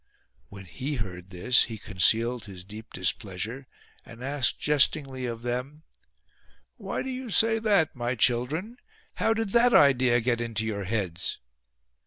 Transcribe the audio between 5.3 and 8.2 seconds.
them:" Why do you say that, my